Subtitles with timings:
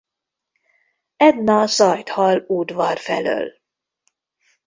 [1.25, 3.51] Edna zajt hall udvar felől.